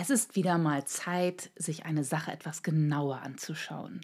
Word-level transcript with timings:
Es 0.00 0.10
ist 0.10 0.36
wieder 0.36 0.58
mal 0.58 0.84
Zeit, 0.84 1.50
sich 1.56 1.84
eine 1.84 2.04
Sache 2.04 2.30
etwas 2.30 2.62
genauer 2.62 3.20
anzuschauen. 3.22 4.00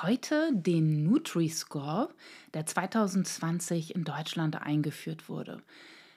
Heute 0.00 0.48
den 0.50 1.04
Nutri-Score, 1.04 2.08
der 2.54 2.64
2020 2.64 3.94
in 3.94 4.04
Deutschland 4.04 4.56
eingeführt 4.62 5.28
wurde. 5.28 5.62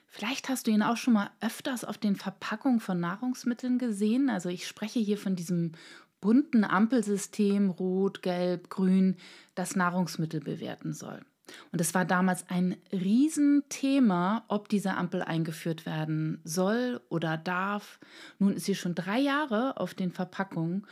Vielleicht 0.07 0.47
hast 0.47 0.67
du 0.67 0.71
ihn 0.71 0.81
auch 0.81 0.95
schon 0.95 1.15
mal 1.15 1.31
öfters 1.41 1.83
auf 1.83 1.97
den 1.97 2.15
Verpackungen 2.15 2.79
von 2.79 3.01
Nahrungsmitteln 3.01 3.77
gesehen. 3.77 4.29
Also 4.29 4.47
ich 4.47 4.65
spreche 4.65 5.01
hier 5.01 5.17
von 5.17 5.35
diesem 5.35 5.73
bunten 6.21 6.63
Ampelsystem, 6.63 7.71
rot, 7.71 8.21
gelb, 8.21 8.69
grün, 8.69 9.17
das 9.53 9.75
Nahrungsmittel 9.75 10.39
bewerten 10.39 10.93
soll. 10.93 11.25
Und 11.71 11.81
es 11.81 11.93
war 11.93 12.05
damals 12.05 12.49
ein 12.49 12.77
Riesenthema, 12.91 14.43
ob 14.47 14.69
diese 14.69 14.95
Ampel 14.95 15.21
eingeführt 15.21 15.85
werden 15.85 16.41
soll 16.43 17.01
oder 17.09 17.37
darf. 17.37 17.99
Nun 18.37 18.53
ist 18.53 18.65
sie 18.65 18.75
schon 18.75 18.95
drei 18.95 19.19
Jahre 19.19 19.77
auf 19.77 19.93
den 19.93 20.11
Verpackungen 20.11 20.85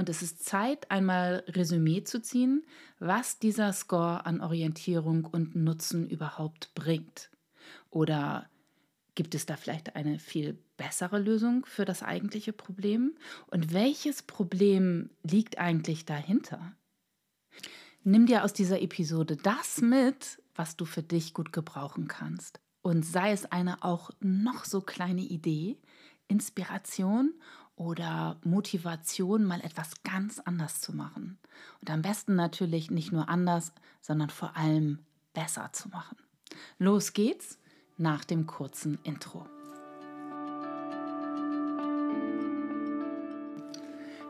und 0.00 0.08
es 0.08 0.22
ist 0.22 0.42
Zeit, 0.42 0.90
einmal 0.90 1.44
Resümee 1.46 2.04
zu 2.04 2.22
ziehen, 2.22 2.64
was 3.00 3.38
dieser 3.38 3.74
Score 3.74 4.24
an 4.24 4.40
Orientierung 4.40 5.26
und 5.26 5.56
Nutzen 5.56 6.08
überhaupt 6.08 6.72
bringt. 6.74 7.28
Oder 7.90 8.48
gibt 9.14 9.34
es 9.34 9.44
da 9.44 9.56
vielleicht 9.56 9.96
eine 9.96 10.18
viel 10.18 10.56
bessere 10.78 11.18
Lösung 11.18 11.66
für 11.66 11.84
das 11.84 12.02
eigentliche 12.02 12.54
Problem? 12.54 13.14
Und 13.48 13.74
welches 13.74 14.22
Problem 14.22 15.10
liegt 15.22 15.58
eigentlich 15.58 16.06
dahinter? 16.06 16.72
Nimm 18.02 18.24
dir 18.24 18.44
aus 18.44 18.54
dieser 18.54 18.80
Episode 18.80 19.36
das 19.36 19.82
mit, 19.82 20.40
was 20.54 20.74
du 20.74 20.86
für 20.86 21.02
dich 21.02 21.34
gut 21.34 21.52
gebrauchen 21.52 22.08
kannst. 22.08 22.58
Und 22.80 23.04
sei 23.04 23.30
es 23.30 23.52
eine 23.52 23.84
auch 23.84 24.10
noch 24.20 24.64
so 24.64 24.80
kleine 24.80 25.20
Idee, 25.20 25.76
Inspiration 26.26 27.34
oder 27.76 28.40
Motivation, 28.42 29.44
mal 29.44 29.60
etwas 29.60 30.02
ganz 30.02 30.38
anders 30.38 30.80
zu 30.80 30.96
machen. 30.96 31.38
Und 31.82 31.90
am 31.90 32.00
besten 32.00 32.36
natürlich 32.36 32.90
nicht 32.90 33.12
nur 33.12 33.28
anders, 33.28 33.74
sondern 34.00 34.30
vor 34.30 34.56
allem 34.56 35.00
besser 35.34 35.68
zu 35.74 35.90
machen. 35.90 36.16
Los 36.78 37.12
geht's 37.12 37.58
nach 37.98 38.24
dem 38.24 38.46
kurzen 38.46 38.98
Intro. 39.02 39.46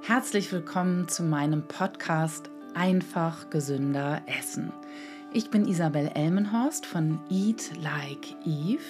Herzlich 0.03 0.51
willkommen 0.51 1.07
zu 1.09 1.23
meinem 1.23 1.69
Podcast 1.69 2.51
einfach 2.75 3.51
gesünder 3.51 4.23
essen. 4.27 4.73
Ich 5.33 5.51
bin 5.51 5.67
Isabel 5.67 6.11
Elmenhorst 6.15 6.87
von 6.87 7.21
Eat 7.31 7.71
Like 7.81 8.35
Eve 8.45 8.83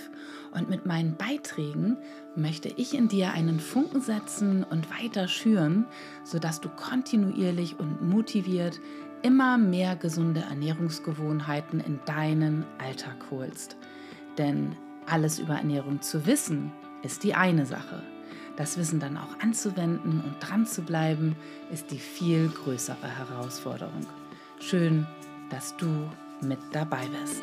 und 0.52 0.70
mit 0.70 0.86
meinen 0.86 1.16
Beiträgen 1.16 1.98
möchte 2.34 2.68
ich 2.68 2.94
in 2.94 3.08
dir 3.08 3.32
einen 3.32 3.60
Funken 3.60 4.00
setzen 4.00 4.64
und 4.64 4.88
weiter 4.90 5.28
schüren, 5.28 5.86
sodass 6.24 6.60
du 6.60 6.70
kontinuierlich 6.70 7.78
und 7.78 8.08
motiviert 8.08 8.80
immer 9.22 9.58
mehr 9.58 9.96
gesunde 9.96 10.40
Ernährungsgewohnheiten 10.40 11.80
in 11.80 12.00
deinen 12.06 12.64
Alltag 12.78 13.16
holst. 13.30 13.76
Denn 14.38 14.76
alles 15.06 15.38
über 15.38 15.56
Ernährung 15.56 16.00
zu 16.00 16.24
wissen, 16.24 16.72
ist 17.02 17.22
die 17.22 17.34
eine 17.34 17.66
Sache. 17.66 18.02
Das 18.60 18.76
Wissen 18.76 19.00
dann 19.00 19.16
auch 19.16 19.40
anzuwenden 19.40 20.20
und 20.20 20.34
dran 20.38 20.66
zu 20.66 20.82
bleiben, 20.82 21.34
ist 21.72 21.90
die 21.90 21.98
viel 21.98 22.50
größere 22.50 23.08
Herausforderung. 23.08 24.06
Schön, 24.58 25.06
dass 25.48 25.74
du 25.78 25.86
mit 26.42 26.58
dabei 26.70 27.06
bist. 27.06 27.40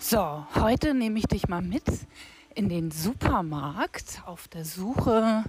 So, 0.00 0.44
heute 0.56 0.94
nehme 0.94 1.20
ich 1.20 1.26
dich 1.28 1.46
mal 1.46 1.62
mit 1.62 1.84
in 2.58 2.68
den 2.68 2.90
Supermarkt 2.90 4.20
auf 4.26 4.48
der 4.48 4.64
Suche 4.64 5.44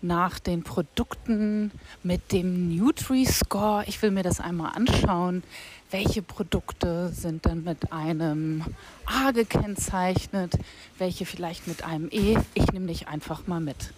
nach 0.00 0.38
den 0.38 0.62
Produkten 0.62 1.72
mit 2.04 2.30
dem 2.30 2.76
Nutri-Score. 2.76 3.82
Ich 3.88 4.00
will 4.00 4.12
mir 4.12 4.22
das 4.22 4.38
einmal 4.38 4.70
anschauen. 4.76 5.42
Welche 5.90 6.22
Produkte 6.22 7.08
sind 7.08 7.46
denn 7.46 7.64
mit 7.64 7.92
einem 7.92 8.64
A 9.06 9.32
gekennzeichnet? 9.32 10.56
Welche 10.98 11.26
vielleicht 11.26 11.66
mit 11.66 11.82
einem 11.82 12.08
E? 12.12 12.38
Ich 12.54 12.70
nehme 12.70 12.86
dich 12.86 13.08
einfach 13.08 13.48
mal 13.48 13.60
mit. 13.60 13.92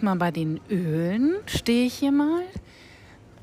Mal 0.00 0.16
bei 0.16 0.30
den 0.30 0.60
Ölen 0.70 1.34
stehe 1.44 1.84
ich 1.84 1.94
hier 1.96 2.12
mal. 2.12 2.44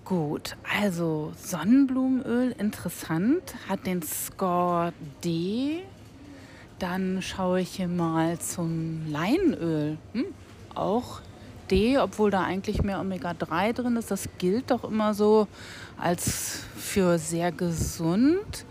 Gut, 0.04 0.58
also 0.82 1.32
Sonnenblumenöl, 1.38 2.56
interessant, 2.58 3.54
hat 3.70 3.86
den 3.86 4.02
Score 4.02 4.94
D 5.24 5.84
dann 6.82 7.22
schaue 7.22 7.62
ich 7.62 7.76
hier 7.76 7.88
mal 7.88 8.40
zum 8.40 9.06
Leinöl. 9.08 10.00
Hm, 10.14 10.26
auch 10.74 11.22
D, 11.70 12.00
obwohl 12.00 12.32
da 12.32 12.44
eigentlich 12.44 12.82
mehr 12.82 13.00
Omega-3 13.00 13.74
drin 13.74 13.96
ist. 13.98 14.10
Das 14.10 14.28
gilt 14.40 14.72
doch 14.72 14.84
immer 14.84 15.14
so 15.14 15.48
als 15.98 16.64
für 16.76 17.20
sehr 17.20 17.52
gesund. 17.52 18.66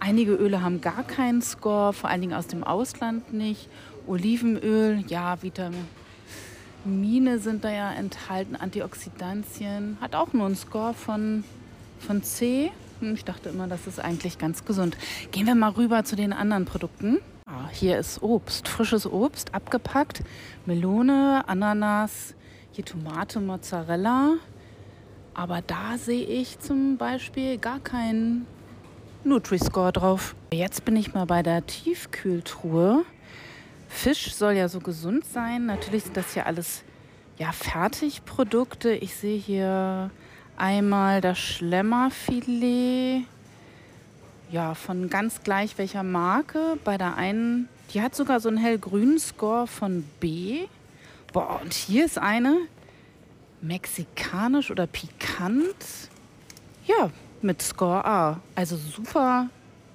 Einige 0.00 0.32
Öle 0.32 0.62
haben 0.62 0.80
gar 0.80 1.02
keinen 1.02 1.42
Score, 1.42 1.92
vor 1.92 2.08
allen 2.08 2.22
Dingen 2.22 2.32
aus 2.32 2.46
dem 2.46 2.64
Ausland 2.64 3.34
nicht. 3.34 3.68
Olivenöl, 4.06 5.04
ja, 5.08 5.36
Vitamine 5.42 7.38
sind 7.38 7.62
da 7.62 7.70
ja 7.70 7.92
enthalten, 7.92 8.56
Antioxidantien, 8.56 9.98
hat 10.00 10.14
auch 10.14 10.32
nur 10.32 10.46
einen 10.46 10.56
Score 10.56 10.94
von, 10.94 11.44
von 11.98 12.22
C. 12.22 12.72
Hm, 13.00 13.14
ich 13.14 13.26
dachte 13.26 13.50
immer, 13.50 13.68
das 13.68 13.86
ist 13.86 14.00
eigentlich 14.00 14.38
ganz 14.38 14.64
gesund. 14.64 14.96
Gehen 15.30 15.46
wir 15.46 15.54
mal 15.54 15.72
rüber 15.72 16.04
zu 16.04 16.16
den 16.16 16.32
anderen 16.32 16.64
Produkten. 16.64 17.18
Ah, 17.52 17.68
hier 17.72 17.98
ist 17.98 18.22
Obst, 18.22 18.68
frisches 18.68 19.10
Obst, 19.10 19.52
abgepackt. 19.52 20.22
Melone, 20.66 21.42
Ananas, 21.48 22.36
hier 22.70 22.84
Tomate, 22.84 23.40
Mozzarella. 23.40 24.34
Aber 25.34 25.60
da 25.60 25.98
sehe 25.98 26.24
ich 26.24 26.60
zum 26.60 26.96
Beispiel 26.96 27.58
gar 27.58 27.80
keinen 27.80 28.46
Nutri-Score 29.24 29.90
drauf. 29.90 30.36
Jetzt 30.52 30.84
bin 30.84 30.94
ich 30.94 31.12
mal 31.12 31.26
bei 31.26 31.42
der 31.42 31.66
Tiefkühltruhe. 31.66 33.02
Fisch 33.88 34.32
soll 34.32 34.52
ja 34.52 34.68
so 34.68 34.78
gesund 34.78 35.24
sein. 35.24 35.66
Natürlich 35.66 36.04
sind 36.04 36.16
das 36.16 36.34
hier 36.34 36.46
alles 36.46 36.84
ja, 37.36 37.50
Fertigprodukte. 37.50 38.92
Ich 38.92 39.16
sehe 39.16 39.38
hier 39.38 40.12
einmal 40.56 41.20
das 41.20 41.40
Schlemmerfilet 41.40 43.24
ja, 44.50 44.74
von 44.74 45.08
ganz 45.08 45.42
gleich 45.42 45.78
welcher 45.78 46.02
Marke. 46.02 46.78
Bei 46.84 46.98
der 46.98 47.16
einen, 47.16 47.68
die 47.92 48.02
hat 48.02 48.14
sogar 48.14 48.40
so 48.40 48.48
einen 48.48 48.58
hellgrünen 48.58 49.18
Score 49.18 49.66
von 49.66 50.04
B. 50.20 50.66
Boah, 51.32 51.60
und 51.62 51.72
hier 51.72 52.04
ist 52.04 52.18
eine 52.18 52.56
mexikanisch 53.60 54.70
oder 54.70 54.86
pikant. 54.86 55.76
Ja, 56.86 57.10
mit 57.42 57.62
Score 57.62 58.04
A. 58.04 58.40
Also 58.54 58.76
super 58.76 59.48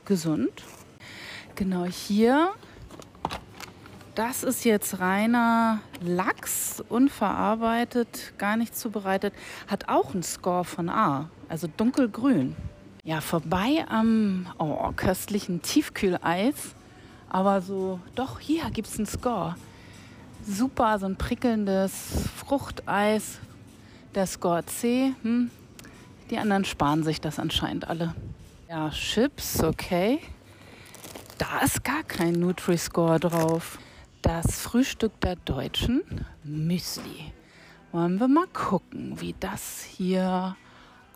gesund. 0.06 0.64
Genau 1.56 1.86
hier. 1.86 2.52
Das 4.14 4.44
ist 4.44 4.64
jetzt 4.64 5.00
reiner 5.00 5.82
Lachs, 6.00 6.82
unverarbeitet, 6.88 8.34
gar 8.38 8.56
nicht 8.56 8.78
zubereitet. 8.78 9.34
Hat 9.68 9.90
auch 9.90 10.14
einen 10.14 10.24
Score 10.24 10.64
von 10.64 10.88
A, 10.88 11.30
also 11.50 11.68
dunkelgrün. 11.68 12.56
Ja, 13.06 13.22
vorbei 13.22 13.86
am 13.88 14.48
oh, 14.58 14.92
köstlichen 14.96 15.62
Tiefkühleis. 15.62 16.56
Aber 17.30 17.62
so, 17.62 18.00
doch, 18.16 18.40
hier 18.40 18.68
gibt 18.72 18.88
es 18.88 18.98
einen 18.98 19.06
Score. 19.06 19.56
Super, 20.44 20.98
so 20.98 21.06
ein 21.06 21.16
prickelndes 21.16 22.28
Fruchteis. 22.36 23.38
Der 24.16 24.26
Score 24.26 24.66
C. 24.66 25.14
Hm. 25.22 25.52
Die 26.32 26.40
anderen 26.40 26.66
sparen 26.66 27.04
sich 27.04 27.22
das 27.22 27.38
anscheinend 27.38 27.88
alle. 27.88 28.16
Ja, 28.68 28.90
Chips, 28.90 29.64
okay. 29.64 30.18
Da 31.38 31.60
ist 31.64 31.84
gar 31.84 32.02
kein 32.02 32.34
Nutri-Score 32.34 33.20
drauf. 33.20 33.78
Das 34.24 34.62
Frühstück 34.62 35.22
der 35.22 35.36
Deutschen, 35.36 36.02
Müsli. 36.44 37.32
Wollen 37.92 38.20
wir 38.20 38.28
mal 38.28 38.48
gucken, 38.48 39.22
wie 39.22 39.36
das 39.40 39.84
hier 39.84 40.56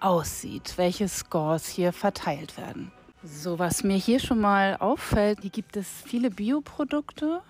aussieht, 0.02 0.74
welche 0.78 1.08
Scores 1.08 1.68
hier 1.68 1.94
verteilt 1.94 2.58
werden. 2.58 2.92
So, 3.24 3.60
was 3.60 3.84
mir 3.84 3.98
hier 3.98 4.20
schon 4.20 4.40
mal 4.40 4.78
auffällt, 4.78 5.40
hier 5.42 5.50
gibt 5.50 5.76
es 5.76 5.88
viele 6.06 6.30
Bioprodukte 6.32 7.42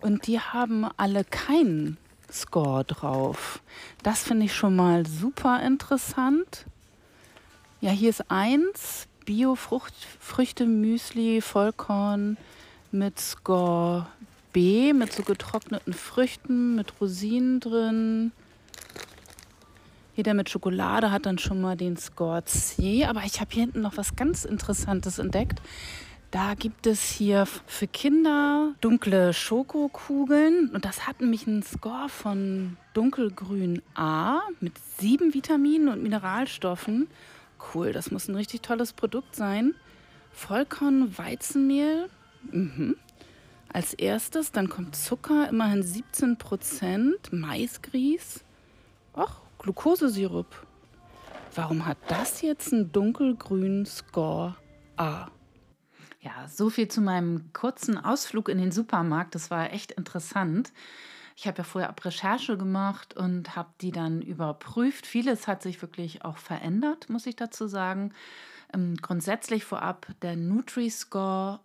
und 0.00 0.26
die 0.26 0.40
haben 0.40 0.86
alle 0.96 1.24
keinen 1.24 1.96
Score 2.30 2.84
drauf. 2.84 3.60
Das 4.02 4.24
finde 4.24 4.46
ich 4.46 4.54
schon 4.54 4.74
mal 4.74 5.06
super 5.06 5.62
interessant. 5.62 6.66
Ja, 7.80 7.90
hier 7.90 8.10
ist 8.10 8.30
eins, 8.30 9.06
Bio-Früchte, 9.24 10.66
Müsli, 10.66 11.40
Vollkorn 11.40 12.36
mit 12.90 13.20
Score 13.20 14.06
B, 14.52 14.92
mit 14.92 15.12
so 15.12 15.22
getrockneten 15.22 15.92
Früchten, 15.92 16.74
mit 16.74 17.00
Rosinen 17.00 17.60
drin. 17.60 18.32
Jeder 20.16 20.32
mit 20.32 20.48
Schokolade 20.48 21.10
hat 21.10 21.26
dann 21.26 21.36
schon 21.36 21.60
mal 21.60 21.76
den 21.76 21.98
Score 21.98 22.42
C. 22.44 23.04
Aber 23.04 23.22
ich 23.24 23.40
habe 23.40 23.50
hier 23.52 23.64
hinten 23.64 23.82
noch 23.82 23.98
was 23.98 24.16
ganz 24.16 24.46
Interessantes 24.46 25.18
entdeckt. 25.18 25.60
Da 26.30 26.54
gibt 26.54 26.86
es 26.86 27.02
hier 27.02 27.46
für 27.66 27.86
Kinder 27.86 28.74
dunkle 28.80 29.32
Schokokugeln 29.32 30.70
und 30.70 30.84
das 30.84 31.06
hat 31.06 31.20
nämlich 31.20 31.46
einen 31.46 31.62
Score 31.62 32.08
von 32.08 32.76
dunkelgrün 32.94 33.80
A 33.94 34.40
mit 34.60 34.72
sieben 34.98 35.34
Vitaminen 35.34 35.88
und 35.88 36.02
Mineralstoffen. 36.02 37.08
Cool, 37.74 37.92
das 37.92 38.10
muss 38.10 38.26
ein 38.28 38.34
richtig 38.34 38.62
tolles 38.62 38.92
Produkt 38.92 39.36
sein. 39.36 39.74
Vollkorn 40.32 41.16
Weizenmehl. 41.16 42.08
Mhm. 42.50 42.96
Als 43.72 43.94
erstes, 43.94 44.50
dann 44.50 44.68
kommt 44.68 44.96
Zucker, 44.96 45.48
immerhin 45.48 45.82
17 45.82 46.38
Prozent, 46.38 47.32
Maisgrieß. 47.32 48.42
Ach, 49.14 49.40
Glukosesirup. 49.66 50.66
Warum 51.56 51.86
hat 51.86 51.98
das 52.06 52.40
jetzt 52.40 52.72
einen 52.72 52.92
dunkelgrünen 52.92 53.84
Score 53.84 54.54
A? 54.96 55.26
Ja, 56.20 56.46
so 56.46 56.70
viel 56.70 56.86
zu 56.86 57.00
meinem 57.00 57.52
kurzen 57.52 57.98
Ausflug 57.98 58.48
in 58.48 58.58
den 58.58 58.70
Supermarkt. 58.70 59.34
Das 59.34 59.50
war 59.50 59.72
echt 59.72 59.90
interessant. 59.90 60.72
Ich 61.34 61.48
habe 61.48 61.58
ja 61.58 61.64
vorher 61.64 61.90
ab 61.90 62.04
Recherche 62.04 62.56
gemacht 62.56 63.16
und 63.16 63.56
habe 63.56 63.70
die 63.80 63.90
dann 63.90 64.22
überprüft. 64.22 65.04
Vieles 65.04 65.48
hat 65.48 65.62
sich 65.62 65.82
wirklich 65.82 66.24
auch 66.24 66.38
verändert, 66.38 67.10
muss 67.10 67.26
ich 67.26 67.34
dazu 67.34 67.66
sagen. 67.66 68.12
Ähm, 68.72 68.94
grundsätzlich 69.02 69.64
vorab, 69.64 70.06
der 70.22 70.36
Nutri-Score, 70.36 71.58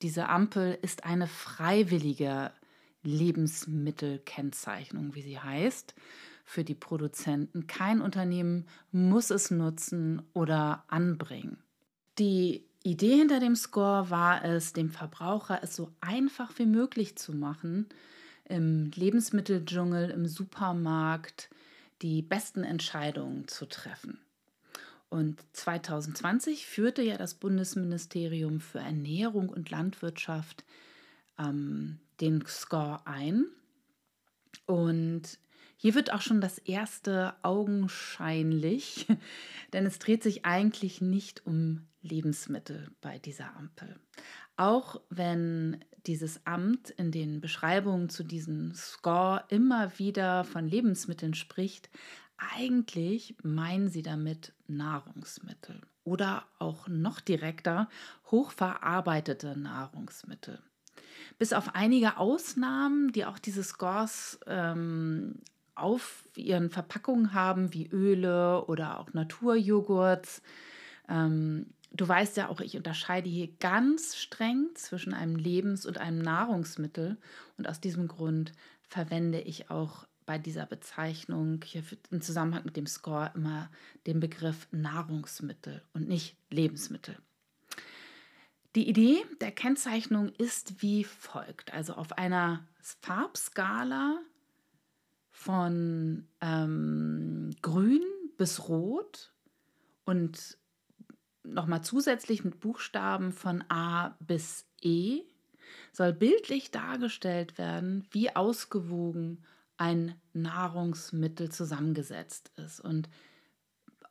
diese 0.00 0.30
Ampel, 0.30 0.78
ist 0.80 1.04
eine 1.04 1.26
freiwillige 1.26 2.52
Lebensmittelkennzeichnung, 3.02 5.14
wie 5.14 5.20
sie 5.20 5.38
heißt, 5.38 5.94
für 6.44 6.64
die 6.64 6.74
Produzenten. 6.74 7.66
Kein 7.66 8.00
Unternehmen 8.00 8.66
muss 8.92 9.30
es 9.30 9.50
nutzen 9.50 10.22
oder 10.34 10.84
anbringen. 10.88 11.58
Die 12.18 12.64
Idee 12.82 13.16
hinter 13.16 13.40
dem 13.40 13.56
Score 13.56 14.10
war 14.10 14.44
es, 14.44 14.72
dem 14.74 14.90
Verbraucher 14.90 15.60
es 15.62 15.74
so 15.74 15.90
einfach 16.00 16.52
wie 16.58 16.66
möglich 16.66 17.16
zu 17.16 17.32
machen, 17.32 17.88
im 18.46 18.90
Lebensmitteldschungel, 18.94 20.10
im 20.10 20.26
Supermarkt 20.26 21.48
die 22.02 22.20
besten 22.20 22.62
Entscheidungen 22.62 23.48
zu 23.48 23.66
treffen. 23.66 24.18
Und 25.08 25.40
2020 25.52 26.66
führte 26.66 27.02
ja 27.02 27.16
das 27.16 27.34
Bundesministerium 27.34 28.60
für 28.60 28.80
Ernährung 28.80 29.48
und 29.48 29.70
Landwirtschaft 29.70 30.64
ähm, 31.38 32.00
den 32.20 32.44
Score 32.46 33.00
ein. 33.06 33.46
Und 34.66 35.38
hier 35.84 35.94
wird 35.94 36.14
auch 36.14 36.22
schon 36.22 36.40
das 36.40 36.56
erste 36.56 37.34
augenscheinlich, 37.42 39.06
denn 39.74 39.84
es 39.84 39.98
dreht 39.98 40.22
sich 40.22 40.46
eigentlich 40.46 41.02
nicht 41.02 41.46
um 41.46 41.86
Lebensmittel 42.00 42.90
bei 43.02 43.18
dieser 43.18 43.54
Ampel. 43.54 43.94
Auch 44.56 45.02
wenn 45.10 45.84
dieses 46.06 46.46
Amt 46.46 46.88
in 46.88 47.10
den 47.10 47.42
Beschreibungen 47.42 48.08
zu 48.08 48.24
diesem 48.24 48.74
Score 48.74 49.44
immer 49.48 49.98
wieder 49.98 50.44
von 50.44 50.66
Lebensmitteln 50.66 51.34
spricht, 51.34 51.90
eigentlich 52.38 53.36
meinen 53.42 53.90
sie 53.90 54.02
damit 54.02 54.54
Nahrungsmittel 54.66 55.82
oder 56.02 56.46
auch 56.58 56.88
noch 56.88 57.20
direkter 57.20 57.90
hochverarbeitete 58.30 59.54
Nahrungsmittel. 59.58 60.62
Bis 61.38 61.52
auf 61.52 61.74
einige 61.74 62.16
Ausnahmen, 62.16 63.12
die 63.12 63.26
auch 63.26 63.38
diese 63.38 63.62
Scores 63.62 64.40
ähm, 64.46 65.42
auf 65.74 66.28
ihren 66.36 66.70
Verpackungen 66.70 67.34
haben, 67.34 67.72
wie 67.72 67.88
Öle 67.88 68.64
oder 68.66 69.00
auch 69.00 69.12
Naturjoghurts, 69.12 70.42
ähm, 71.08 71.66
Du 71.96 72.08
weißt 72.08 72.36
ja 72.36 72.48
auch, 72.48 72.60
ich 72.60 72.76
unterscheide 72.76 73.30
hier 73.30 73.48
ganz 73.60 74.16
streng 74.16 74.70
zwischen 74.74 75.14
einem 75.14 75.36
Lebens- 75.36 75.86
und 75.86 75.96
einem 75.96 76.18
Nahrungsmittel. 76.18 77.18
Und 77.56 77.68
aus 77.68 77.80
diesem 77.80 78.08
Grund 78.08 78.52
verwende 78.88 79.40
ich 79.40 79.70
auch 79.70 80.04
bei 80.26 80.36
dieser 80.36 80.66
Bezeichnung 80.66 81.60
hier 81.64 81.84
im 82.10 82.20
Zusammenhang 82.20 82.64
mit 82.64 82.76
dem 82.76 82.88
Score 82.88 83.30
immer 83.36 83.70
den 84.08 84.18
Begriff 84.18 84.66
Nahrungsmittel 84.72 85.82
und 85.92 86.08
nicht 86.08 86.36
Lebensmittel. 86.50 87.16
Die 88.74 88.88
Idee 88.88 89.24
der 89.40 89.52
Kennzeichnung 89.52 90.30
ist 90.30 90.82
wie 90.82 91.04
folgt. 91.04 91.72
Also 91.72 91.94
auf 91.94 92.18
einer 92.18 92.66
Farbskala 93.02 94.18
von 95.34 96.28
ähm, 96.40 97.50
grün 97.60 98.04
bis 98.38 98.68
rot 98.68 99.32
und 100.04 100.56
nochmal 101.42 101.82
zusätzlich 101.82 102.44
mit 102.44 102.60
Buchstaben 102.60 103.32
von 103.32 103.64
A 103.68 104.16
bis 104.20 104.64
E 104.80 105.22
soll 105.92 106.12
bildlich 106.12 106.70
dargestellt 106.70 107.58
werden, 107.58 108.06
wie 108.12 108.34
ausgewogen 108.34 109.44
ein 109.76 110.14
Nahrungsmittel 110.34 111.50
zusammengesetzt 111.50 112.52
ist 112.56 112.78
und 112.78 113.08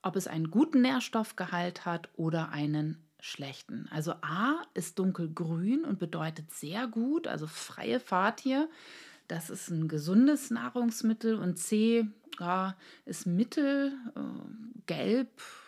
ob 0.01 0.17
es 0.17 0.27
einen 0.27 0.51
guten 0.51 0.81
Nährstoffgehalt 0.81 1.85
hat 1.85 2.09
oder 2.17 2.49
einen 2.49 3.01
schlechten. 3.21 3.87
Also 3.91 4.11
A 4.21 4.61
ist 4.73 4.99
dunkelgrün 4.99 5.85
und 5.85 5.99
bedeutet 5.99 6.51
sehr 6.51 6.85
gut, 6.87 7.27
also 7.27 7.47
freie 7.47 8.01
Fahrt 8.01 8.41
hier. 8.41 8.69
Das 9.27 9.49
ist 9.49 9.69
ein 9.69 9.87
gesundes 9.87 10.51
Nahrungsmittel 10.51 11.35
und 11.35 11.57
C 11.57 12.07
ja, 12.39 12.75
ist 13.05 13.25
mittelgelb, 13.25 14.01
äh, 14.87 15.63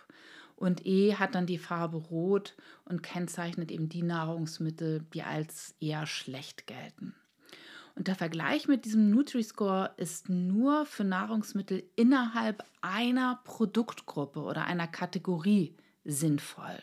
und 0.55 0.85
E 0.85 1.15
hat 1.15 1.35
dann 1.35 1.45
die 1.45 1.57
Farbe 1.57 1.97
Rot 1.97 2.55
und 2.85 3.03
kennzeichnet 3.03 3.71
eben 3.71 3.89
die 3.89 4.03
Nahrungsmittel, 4.03 5.05
die 5.13 5.23
als 5.23 5.75
eher 5.79 6.05
schlecht 6.05 6.65
gelten. 6.67 7.13
Und 7.95 8.07
der 8.07 8.15
Vergleich 8.15 8.67
mit 8.67 8.85
diesem 8.85 9.09
Nutri-Score 9.09 9.91
ist 9.97 10.29
nur 10.29 10.85
für 10.85 11.03
Nahrungsmittel 11.03 11.83
innerhalb 11.95 12.63
einer 12.81 13.39
Produktgruppe 13.43 14.41
oder 14.41 14.65
einer 14.65 14.87
Kategorie 14.87 15.75
sinnvoll. 16.03 16.81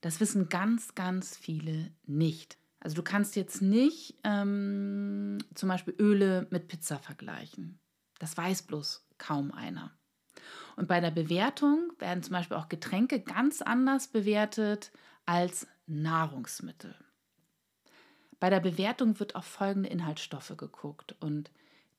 Das 0.00 0.20
wissen 0.20 0.48
ganz, 0.48 0.94
ganz 0.94 1.36
viele 1.36 1.90
nicht. 2.06 2.58
Also 2.86 2.94
du 2.94 3.02
kannst 3.02 3.34
jetzt 3.34 3.62
nicht 3.62 4.14
ähm, 4.22 5.38
zum 5.56 5.68
Beispiel 5.68 5.96
Öle 5.98 6.46
mit 6.50 6.68
Pizza 6.68 7.00
vergleichen. 7.00 7.80
Das 8.20 8.36
weiß 8.36 8.62
bloß 8.62 9.08
kaum 9.18 9.50
einer. 9.50 9.90
Und 10.76 10.86
bei 10.86 11.00
der 11.00 11.10
Bewertung 11.10 11.90
werden 11.98 12.22
zum 12.22 12.34
Beispiel 12.34 12.56
auch 12.56 12.68
Getränke 12.68 13.18
ganz 13.18 13.60
anders 13.60 14.06
bewertet 14.06 14.92
als 15.24 15.66
Nahrungsmittel. 15.88 16.94
Bei 18.38 18.50
der 18.50 18.60
Bewertung 18.60 19.18
wird 19.18 19.34
auf 19.34 19.46
folgende 19.46 19.88
Inhaltsstoffe 19.88 20.54
geguckt 20.56 21.16
und 21.18 21.50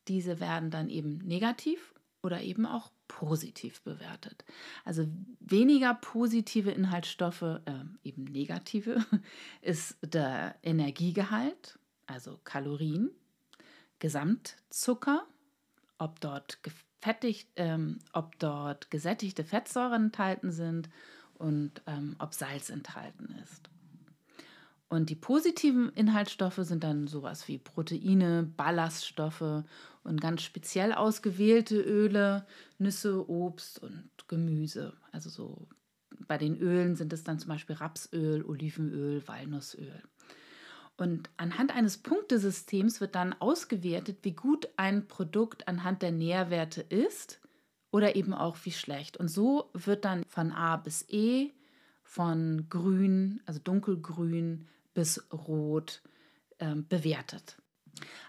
diese 0.07 0.39
werden 0.39 0.71
dann 0.71 0.87
eben 0.89 1.17
negativ 1.17 1.93
oder 2.21 2.41
eben 2.41 2.65
auch 2.65 2.91
positiv 3.07 3.81
bewertet. 3.81 4.43
Also 4.85 5.07
weniger 5.39 5.93
positive 5.93 6.71
Inhaltsstoffe, 6.71 7.41
äh, 7.41 7.83
eben 8.03 8.25
negative, 8.25 9.05
ist 9.61 9.97
der 10.01 10.55
Energiegehalt, 10.63 11.79
also 12.05 12.39
Kalorien, 12.43 13.11
Gesamtzucker, 13.99 15.25
ob 15.97 16.19
dort 16.19 16.59
fettig, 17.01 17.47
ähm, 17.55 17.99
ob 18.13 18.37
dort 18.39 18.91
gesättigte 18.91 19.43
Fettsäuren 19.43 20.05
enthalten 20.05 20.51
sind 20.51 20.89
und 21.35 21.81
ähm, 21.87 22.15
ob 22.19 22.33
Salz 22.33 22.69
enthalten 22.69 23.33
ist. 23.43 23.69
Und 24.89 25.09
die 25.09 25.15
positiven 25.15 25.89
Inhaltsstoffe 25.89 26.59
sind 26.61 26.83
dann 26.83 27.07
sowas 27.07 27.47
wie 27.47 27.57
Proteine, 27.57 28.49
Ballaststoffe 28.55 29.63
und 30.03 30.21
ganz 30.21 30.43
speziell 30.43 30.93
ausgewählte 30.93 31.81
Öle, 31.81 32.45
Nüsse, 32.77 33.29
Obst 33.29 33.83
und 33.83 34.09
Gemüse. 34.29 34.93
Also 35.11 35.29
so 35.29 35.67
bei 36.27 36.37
den 36.37 36.57
Ölen 36.57 36.95
sind 36.95 37.11
es 37.11 37.23
dann 37.23 37.39
zum 37.39 37.49
Beispiel 37.49 37.75
Rapsöl, 37.75 38.45
Olivenöl, 38.45 39.27
Walnussöl. 39.27 40.01
Und 40.95 41.29
anhand 41.37 41.75
eines 41.75 41.97
Punktesystems 41.97 43.01
wird 43.01 43.15
dann 43.15 43.33
ausgewertet, 43.33 44.19
wie 44.23 44.31
gut 44.31 44.69
ein 44.77 45.07
Produkt 45.07 45.67
anhand 45.67 46.01
der 46.01 46.11
Nährwerte 46.11 46.81
ist 46.81 47.39
oder 47.91 48.15
eben 48.15 48.33
auch 48.33 48.57
wie 48.63 48.71
schlecht. 48.71 49.17
Und 49.17 49.27
so 49.27 49.69
wird 49.73 50.05
dann 50.05 50.23
von 50.27 50.51
A 50.51 50.77
bis 50.77 51.05
E, 51.09 51.51
von 52.03 52.67
grün, 52.69 53.41
also 53.45 53.59
dunkelgrün 53.59 54.65
bis 54.97 55.23
rot 55.31 56.01
ähm, 56.57 56.87
bewertet. 56.87 57.55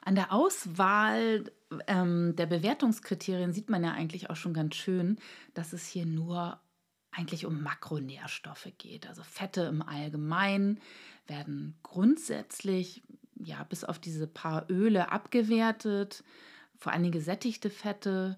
An 0.04 0.14
der 0.14 0.34
Auswahl 0.34 1.50
ähm, 1.86 2.36
der 2.36 2.44
Bewertungskriterien 2.44 3.54
sieht 3.54 3.70
man 3.70 3.82
ja 3.82 3.92
eigentlich 3.92 4.28
auch 4.28 4.36
schon 4.36 4.52
ganz 4.52 4.74
schön, 4.74 5.18
dass 5.54 5.72
es 5.72 5.86
hier 5.86 6.04
nur 6.04 6.60
eigentlich 7.10 7.46
um 7.46 7.62
Makronährstoffe 7.62 8.68
geht. 8.76 9.08
Also 9.08 9.22
Fette 9.22 9.62
im 9.62 9.80
Allgemeinen 9.80 10.78
werden 11.26 11.78
grundsätzlich 11.82 13.02
ja 13.34 13.64
bis 13.64 13.82
auf 13.82 13.98
diese 13.98 14.26
paar 14.26 14.70
Öle 14.70 15.10
abgewertet, 15.10 16.22
vor 16.76 16.92
allem 16.92 17.10
gesättigte 17.10 17.70
Fette, 17.70 18.36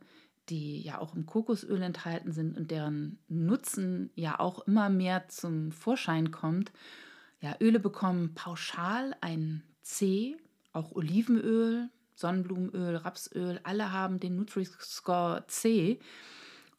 die 0.50 0.82
ja 0.82 1.00
auch 1.00 1.16
im 1.16 1.26
Kokosöl 1.26 1.82
enthalten 1.82 2.30
sind 2.30 2.56
und 2.56 2.70
deren 2.70 3.18
Nutzen 3.26 4.10
ja 4.14 4.38
auch 4.38 4.68
immer 4.68 4.88
mehr 4.88 5.26
zum 5.26 5.72
Vorschein 5.72 6.30
kommt. 6.30 6.70
Ja, 7.40 7.56
Öle 7.61 7.80
bekommen 7.80 8.35
pauschal 8.35 9.16
ein 9.20 9.62
C, 9.82 10.37
auch 10.73 10.92
Olivenöl, 10.92 11.88
Sonnenblumenöl, 12.14 12.97
Rapsöl, 12.97 13.61
alle 13.62 13.92
haben 13.92 14.20
den 14.20 14.37
Nutri-Score 14.37 15.44
C. 15.49 15.99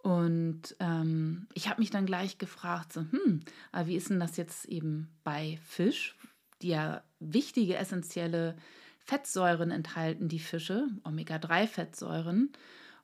Und 0.03 0.75
ähm, 0.79 1.47
ich 1.53 1.67
habe 1.67 1.81
mich 1.81 1.89
dann 1.89 2.05
gleich 2.05 2.37
gefragt, 2.37 2.93
so, 2.93 3.01
hm, 3.01 3.41
aber 3.71 3.87
wie 3.87 3.95
ist 3.95 4.09
denn 4.09 4.19
das 4.19 4.37
jetzt 4.37 4.65
eben 4.65 5.09
bei 5.23 5.59
Fisch, 5.63 6.15
die 6.61 6.69
ja 6.69 7.03
wichtige, 7.19 7.75
essentielle 7.75 8.55
Fettsäuren 8.99 9.71
enthalten, 9.71 10.27
die 10.27 10.39
Fische, 10.39 10.87
Omega-3-Fettsäuren. 11.03 12.51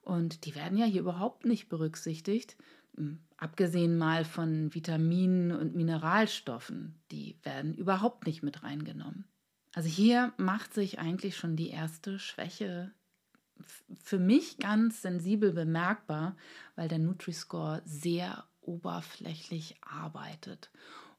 Und 0.02 0.46
die 0.46 0.56
werden 0.56 0.78
ja 0.78 0.86
hier 0.86 1.02
überhaupt 1.02 1.46
nicht 1.46 1.70
berücksichtigt, 1.70 2.56
hm, 2.96 3.20
abgesehen 3.38 3.98
mal 3.98 4.26
von 4.26 4.74
Vitaminen 4.74 5.52
und 5.52 5.76
Mineralstoffen. 5.76 6.96
Die 7.12 7.38
werden 7.44 7.74
überhaupt 7.74 8.26
nicht 8.26 8.44
mit 8.44 8.64
reingenommen. 8.64 9.26
Also 9.74 9.90
hier 9.90 10.34
macht 10.38 10.74
sich 10.74 11.00
eigentlich 11.00 11.38
schon 11.38 11.56
die 11.56 11.70
erste 11.70 12.20
Schwäche 12.20 12.92
für 14.02 14.20
mich 14.20 14.58
ganz 14.58 15.02
sensibel 15.02 15.52
bemerkbar, 15.52 16.36
weil 16.76 16.88
der 16.88 17.00
Nutri-Score 17.00 17.82
sehr 17.86 18.46
oberflächlich 18.62 19.78
arbeitet. 19.82 20.72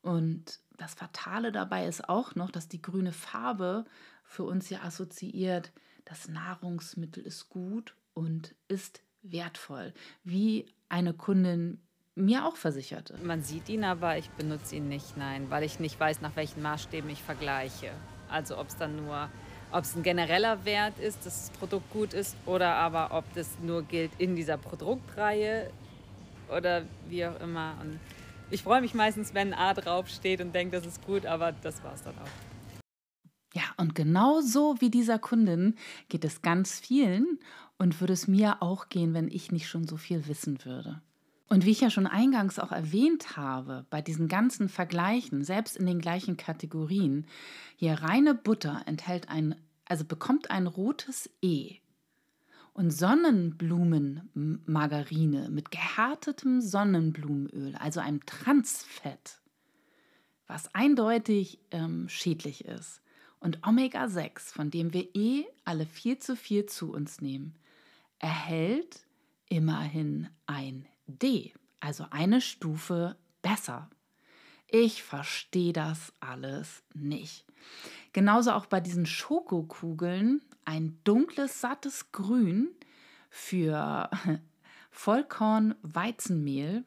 Und 0.03 0.61
das 0.77 0.95
Fatale 0.95 1.53
dabei 1.53 1.87
ist 1.87 2.09
auch 2.09 2.35
noch, 2.35 2.51
dass 2.51 2.69
die 2.69 2.83
grüne 2.83 3.13
Farbe 3.13 3.85
für 4.25 4.45
uns 4.45 4.71
ja 4.71 4.83
assoziiert, 4.83 5.73
das 6.05 6.29
Nahrungsmittel 6.29 7.23
ist 7.25 7.49
gut 7.49 7.95
und 8.15 8.55
ist 8.69 9.03
wertvoll, 9.23 9.93
wie 10.25 10.67
eine 10.89 11.13
Kundin 11.15 11.81
mir 12.19 12.45
auch 12.47 12.57
versicherte. 12.57 13.17
Man 13.23 13.43
sieht 13.43 13.69
ihn, 13.69 13.85
aber 13.85 14.19
ich 14.19 14.29
benutze 14.31 14.77
ihn 14.77 14.89
nicht, 14.89 15.17
nein, 15.17 15.47
weil 15.51 15.63
ich 15.63 15.81
nicht 15.81 15.99
weiß, 15.99 16.21
nach 16.21 16.37
welchen 16.37 16.63
Maßstäben 16.63 17.09
ich 17.11 17.23
vergleiche. 17.23 17.91
Also 18.29 18.59
ob 18.59 18.69
es 18.69 18.77
dann 18.77 18.97
nur, 18.97 19.29
ob 19.73 19.85
es 19.85 19.95
ein 19.97 20.03
genereller 20.03 20.65
Wert 20.65 20.99
ist, 20.99 21.25
dass 21.25 21.49
das 21.49 21.59
Produkt 21.59 21.91
gut 21.91 22.13
ist, 22.13 22.37
oder 22.47 22.75
aber 22.75 23.17
ob 23.17 23.25
das 23.35 23.59
nur 23.63 23.83
gilt 23.83 24.11
in 24.19 24.37
dieser 24.37 24.59
Produktreihe 24.59 25.71
oder 26.55 26.83
wie 27.09 27.25
auch 27.27 27.41
immer. 27.41 27.75
Und 27.81 27.99
ich 28.51 28.63
freue 28.63 28.81
mich 28.81 28.95
meistens, 28.95 29.35
wenn 29.35 29.55
A 29.55 29.75
draufsteht 29.75 30.41
und 30.41 30.55
denke, 30.55 30.77
das 30.77 30.87
ist 30.87 31.05
gut, 31.05 31.27
aber 31.27 31.53
das 31.53 31.83
war 31.85 31.95
es 31.95 32.03
dann 32.03 32.15
auch. 32.19 32.83
Ja, 33.55 33.63
und 33.77 33.95
genau 33.95 34.41
so 34.41 34.77
wie 34.81 34.91
dieser 34.91 35.19
Kundin 35.19 35.75
geht 36.09 36.25
es 36.25 36.43
ganz 36.43 36.79
vielen 36.79 37.39
und 37.79 38.01
würde 38.01 38.13
es 38.13 38.29
mir 38.29 38.63
auch 38.63 38.89
gehen, 38.89 39.15
wenn 39.15 39.29
ich 39.29 39.53
nicht 39.53 39.69
schon 39.69 39.87
so 39.87 39.97
viel 39.97 40.27
wissen 40.29 40.65
würde. 40.65 41.01
Und 41.49 41.65
wie 41.65 41.71
ich 41.71 41.81
ja 41.81 41.89
schon 41.89 42.07
eingangs 42.07 42.59
auch 42.59 42.73
erwähnt 42.73 43.39
habe, 43.39 43.87
bei 43.89 44.03
diesen 44.03 44.29
ganzen 44.29 44.69
Vergleichen, 44.69 45.45
selbst 45.45 45.79
in 45.79 45.87
den 45.87 46.01
gleichen 46.01 46.37
Kategorien, 46.37 47.27
hier 47.77 47.95
reine 47.95 48.35
Butter 48.35 48.83
enthält 48.85 49.31
ein, 49.31 49.55
also 49.87 50.05
bekommt 50.05 50.51
ein 50.51 50.67
rotes 50.67 51.31
E. 51.41 51.77
Und 52.75 52.91
Sonnenblumenmargarine 52.91 55.49
mit 55.49 55.71
gehärtetem 55.71 56.61
Sonnenblumenöl, 56.61 57.77
also 57.77 58.01
einem 58.01 58.27
Transfett, 58.27 59.41
was 60.47 60.75
eindeutig 60.75 61.61
ähm, 61.71 62.11
schädlich 62.11 62.67
ist, 62.67 63.01
und 63.41 63.67
Omega-6, 63.67 64.53
von 64.53 64.71
dem 64.71 64.93
wir 64.93 65.09
eh 65.15 65.45
alle 65.65 65.87
viel 65.87 66.19
zu 66.19 66.37
viel 66.37 66.67
zu 66.67 66.93
uns 66.93 67.21
nehmen, 67.21 67.55
erhält 68.19 69.07
immerhin 69.49 70.29
ein 70.47 70.87
D, 71.09 71.53
also 71.81 72.07
eine 72.11 72.41
Stufe 72.41 73.17
besser. 73.43 73.91
Ich 74.69 75.03
verstehe 75.03 75.73
das 75.73 76.13
alles 76.21 76.85
nicht. 76.95 77.45
Genauso 78.13 78.53
auch 78.53 78.67
bei 78.67 78.79
diesen 78.81 79.07
Schokokugeln 79.07 80.43
ein 80.65 81.01
dunkles, 81.05 81.61
sattes 81.61 82.13
Grün 82.13 82.69
für 83.31 84.09
Vollkorn-Weizenmehl, 84.91 86.85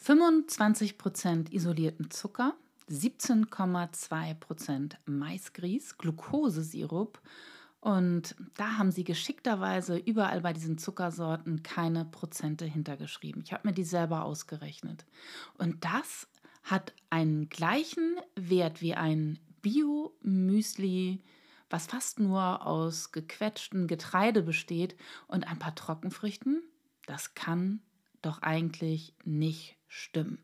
25% 0.00 1.52
isolierten 1.52 2.10
Zucker, 2.10 2.54
17,2% 2.90 4.94
Maisgrieß, 5.06 5.96
Glukosesirup. 5.98 7.20
Und 7.84 8.34
da 8.56 8.78
haben 8.78 8.90
sie 8.90 9.04
geschickterweise 9.04 9.98
überall 9.98 10.40
bei 10.40 10.54
diesen 10.54 10.78
Zuckersorten 10.78 11.62
keine 11.62 12.06
Prozente 12.06 12.64
hintergeschrieben. 12.64 13.42
Ich 13.44 13.52
habe 13.52 13.68
mir 13.68 13.74
die 13.74 13.84
selber 13.84 14.24
ausgerechnet. 14.24 15.04
Und 15.58 15.84
das 15.84 16.26
hat 16.62 16.94
einen 17.10 17.50
gleichen 17.50 18.16
Wert 18.36 18.80
wie 18.80 18.94
ein 18.94 19.38
Bio-Müsli, 19.60 21.22
was 21.68 21.86
fast 21.86 22.20
nur 22.20 22.66
aus 22.66 23.12
gequetschtem 23.12 23.86
Getreide 23.86 24.40
besteht 24.40 24.96
und 25.26 25.46
ein 25.46 25.58
paar 25.58 25.74
Trockenfrüchten. 25.74 26.62
Das 27.04 27.34
kann 27.34 27.82
doch 28.22 28.40
eigentlich 28.40 29.12
nicht 29.24 29.76
stimmen. 29.88 30.42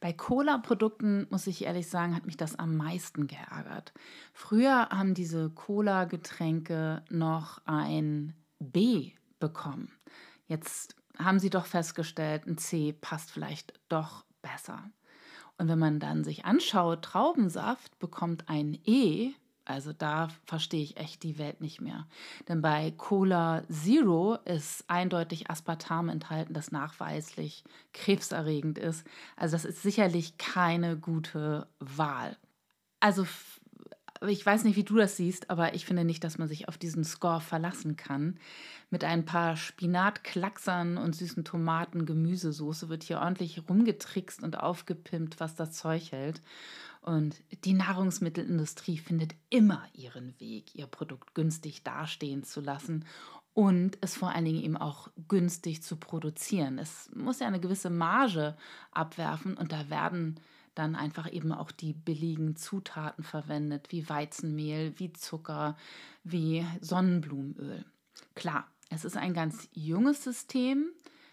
Bei 0.00 0.12
Cola-Produkten, 0.12 1.26
muss 1.30 1.46
ich 1.46 1.64
ehrlich 1.64 1.88
sagen, 1.88 2.14
hat 2.16 2.26
mich 2.26 2.36
das 2.36 2.58
am 2.58 2.76
meisten 2.76 3.26
geärgert. 3.26 3.92
Früher 4.32 4.88
haben 4.90 5.14
diese 5.14 5.50
Cola-Getränke 5.50 7.04
noch 7.10 7.60
ein 7.64 8.34
B 8.58 9.12
bekommen. 9.38 9.92
Jetzt 10.46 10.96
haben 11.18 11.38
sie 11.38 11.50
doch 11.50 11.66
festgestellt, 11.66 12.46
ein 12.46 12.58
C 12.58 12.92
passt 12.92 13.30
vielleicht 13.30 13.74
doch 13.88 14.24
besser. 14.40 14.90
Und 15.58 15.68
wenn 15.68 15.78
man 15.78 16.00
dann 16.00 16.24
sich 16.24 16.44
anschaut, 16.44 17.02
Traubensaft 17.02 17.98
bekommt 17.98 18.48
ein 18.48 18.78
E 18.84 19.32
also 19.64 19.92
da 19.92 20.28
verstehe 20.44 20.82
ich 20.82 20.96
echt 20.96 21.22
die 21.22 21.38
Welt 21.38 21.60
nicht 21.60 21.80
mehr. 21.80 22.06
Denn 22.48 22.62
bei 22.62 22.92
Cola 22.96 23.62
Zero 23.70 24.38
ist 24.44 24.84
eindeutig 24.88 25.50
Aspartam 25.50 26.08
enthalten, 26.08 26.52
das 26.52 26.72
nachweislich 26.72 27.64
krebserregend 27.92 28.78
ist. 28.78 29.06
Also 29.36 29.54
das 29.54 29.64
ist 29.64 29.82
sicherlich 29.82 30.36
keine 30.38 30.96
gute 30.96 31.68
Wahl. 31.78 32.36
Also 33.00 33.26
ich 34.28 34.44
weiß 34.44 34.64
nicht, 34.64 34.76
wie 34.76 34.84
du 34.84 34.96
das 34.96 35.16
siehst, 35.16 35.50
aber 35.50 35.74
ich 35.74 35.84
finde 35.84 36.04
nicht, 36.04 36.22
dass 36.22 36.38
man 36.38 36.48
sich 36.48 36.68
auf 36.68 36.78
diesen 36.78 37.04
Score 37.04 37.40
verlassen 37.40 37.96
kann. 37.96 38.38
Mit 38.90 39.04
ein 39.04 39.24
paar 39.24 39.56
Spinatklacksern 39.56 40.96
und 40.96 41.16
süßen 41.16 41.44
Tomaten, 41.44 42.06
Gemüsesoße 42.06 42.88
wird 42.88 43.02
hier 43.02 43.18
ordentlich 43.20 43.68
rumgetrickst 43.68 44.42
und 44.42 44.58
aufgepimpt, 44.58 45.40
was 45.40 45.54
das 45.54 45.72
Zeug 45.72 46.12
hält. 46.12 46.40
Und 47.02 47.42
die 47.64 47.74
Nahrungsmittelindustrie 47.74 48.96
findet 48.96 49.34
immer 49.50 49.84
ihren 49.92 50.38
Weg, 50.40 50.74
ihr 50.74 50.86
Produkt 50.86 51.34
günstig 51.34 51.82
dastehen 51.82 52.44
zu 52.44 52.60
lassen 52.60 53.04
und 53.54 53.98
es 54.00 54.16
vor 54.16 54.30
allen 54.30 54.44
Dingen 54.44 54.62
eben 54.62 54.76
auch 54.76 55.10
günstig 55.28 55.82
zu 55.82 55.96
produzieren. 55.96 56.78
Es 56.78 57.10
muss 57.14 57.40
ja 57.40 57.48
eine 57.48 57.60
gewisse 57.60 57.90
Marge 57.90 58.56
abwerfen 58.92 59.56
und 59.56 59.72
da 59.72 59.90
werden 59.90 60.40
dann 60.74 60.94
einfach 60.94 61.30
eben 61.30 61.52
auch 61.52 61.70
die 61.70 61.92
billigen 61.92 62.56
Zutaten 62.56 63.24
verwendet, 63.24 63.90
wie 63.90 64.08
Weizenmehl, 64.08 64.94
wie 64.98 65.12
Zucker, 65.12 65.76
wie 66.24 66.64
Sonnenblumenöl. 66.80 67.84
Klar, 68.34 68.66
es 68.88 69.04
ist 69.04 69.16
ein 69.16 69.34
ganz 69.34 69.68
junges 69.72 70.24
System, 70.24 70.86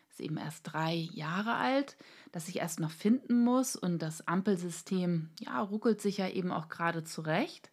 ist 0.10 0.20
eben 0.20 0.38
erst 0.38 0.72
drei 0.72 0.96
Jahre 1.14 1.56
alt, 1.56 1.98
das 2.32 2.48
ich 2.50 2.58
erst 2.58 2.80
noch 2.80 2.92
finden 2.92 3.44
muss. 3.44 3.76
Und 3.76 4.02
das 4.02 4.28
Ampelsystem, 4.28 5.30
ja, 5.40 5.62
ruckelt 5.62 6.02
sich 6.02 6.18
ja 6.18 6.28
eben 6.30 6.52
auch 6.52 6.70
gerade 6.70 7.04
zurecht. 7.04 7.70